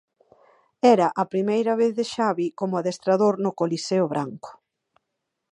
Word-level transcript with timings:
Era 0.93 1.07
a 1.21 1.23
primeira 1.33 1.73
vez 1.81 1.91
de 1.99 2.05
Xavi 2.13 2.47
como 2.59 2.73
adestrador 2.77 3.35
no 3.43 3.51
coliseo 3.59 4.05
branco. 4.13 4.49